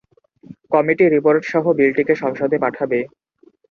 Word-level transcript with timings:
Committee 0.71 1.05
রিপোর্টসহ 1.07 1.63
বিলটিকে 1.79 2.13
সংসদে 2.23 2.57
পাঠাবে। 2.63 2.99